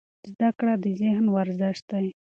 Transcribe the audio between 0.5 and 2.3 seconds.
کړه د ذهن ورزش دی.